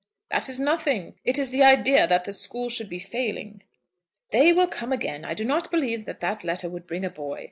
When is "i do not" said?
5.23-5.69